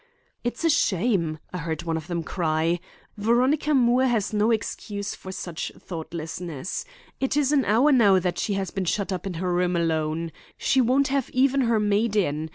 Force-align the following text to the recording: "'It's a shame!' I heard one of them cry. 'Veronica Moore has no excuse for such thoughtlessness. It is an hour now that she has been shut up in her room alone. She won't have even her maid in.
"'It's 0.43 0.63
a 0.65 0.69
shame!' 0.71 1.37
I 1.53 1.59
heard 1.59 1.83
one 1.83 1.95
of 1.95 2.07
them 2.07 2.23
cry. 2.23 2.79
'Veronica 3.19 3.75
Moore 3.75 4.07
has 4.07 4.33
no 4.33 4.49
excuse 4.49 5.13
for 5.13 5.31
such 5.31 5.71
thoughtlessness. 5.77 6.85
It 7.19 7.37
is 7.37 7.51
an 7.51 7.65
hour 7.65 7.91
now 7.91 8.17
that 8.17 8.39
she 8.39 8.53
has 8.53 8.71
been 8.71 8.85
shut 8.85 9.11
up 9.11 9.27
in 9.27 9.35
her 9.35 9.53
room 9.53 9.75
alone. 9.75 10.31
She 10.57 10.81
won't 10.81 11.09
have 11.09 11.29
even 11.29 11.61
her 11.61 11.79
maid 11.79 12.15
in. 12.15 12.49